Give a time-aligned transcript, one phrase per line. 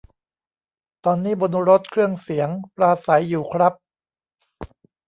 [1.05, 3.73] ตอนนี้บนรถเครื่องเสียงปราศรัยอยู่ครับ